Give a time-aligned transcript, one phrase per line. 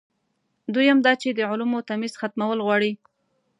[0.73, 2.91] دویم دا چې د علومو تمیز ختمول غواړي.